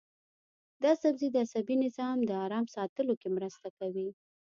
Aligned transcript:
دا 0.83 0.91
سبزی 1.01 1.27
د 1.31 1.37
عصبي 1.45 1.75
نظام 1.85 2.17
د 2.25 2.31
ارام 2.45 2.65
ساتلو 2.75 3.13
کې 3.21 3.27
مرسته 3.37 3.67
کوي. 3.77 4.09